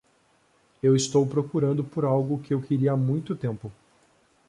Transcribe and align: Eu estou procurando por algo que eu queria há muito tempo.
Eu 0.81 0.95
estou 0.95 1.27
procurando 1.27 1.83
por 1.83 2.03
algo 2.05 2.39
que 2.41 2.55
eu 2.55 2.61
queria 2.63 2.93
há 2.93 2.97
muito 2.97 3.35
tempo. 3.35 3.71